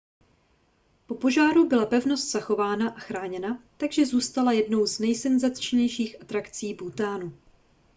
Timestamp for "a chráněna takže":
2.89-4.05